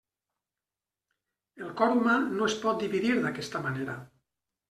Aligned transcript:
El 1.65 1.75
cor 1.81 1.93
humà 1.97 2.15
no 2.31 2.47
es 2.51 2.57
pot 2.65 2.81
dividir 2.87 3.13
d'aquesta 3.27 3.65
manera. 3.67 3.99